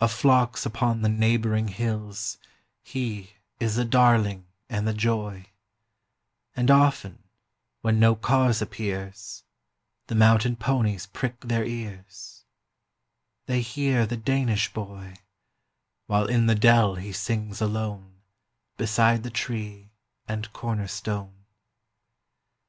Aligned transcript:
Of 0.00 0.10
flocks 0.12 0.66
upon 0.66 1.02
the 1.02 1.08
neighbouring 1.08 1.68
hills 1.68 2.38
He 2.82 3.34
is 3.60 3.76
the 3.76 3.84
darling 3.84 4.46
and 4.68 4.84
the 4.84 4.92
joy; 4.92 5.46
And 6.56 6.72
often, 6.72 7.22
when 7.80 8.00
no 8.00 8.16
cause 8.16 8.60
appears, 8.60 9.44
40 10.06 10.08
The 10.08 10.14
mountain 10.16 10.56
ponies 10.56 11.06
prick 11.06 11.38
their 11.42 11.64
ears, 11.64 12.42
They 13.46 13.60
hear 13.60 14.06
the 14.06 14.16
Danish 14.16 14.72
boy, 14.72 15.14
While 16.08 16.26
in 16.26 16.46
the 16.46 16.56
dell 16.56 16.96
he 16.96 17.12
sings 17.12 17.60
alone 17.60 18.22
Beside 18.76 19.22
the 19.22 19.30
tree 19.30 19.92
and 20.26 20.52
corner 20.52 20.88
stone. 20.88 21.44